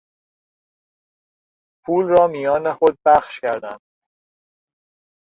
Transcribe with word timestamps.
پول 1.83 2.05
را 2.07 2.27
میان 2.27 2.73
خود 2.73 2.97
بخش 3.05 3.39
کردند. 3.39 3.81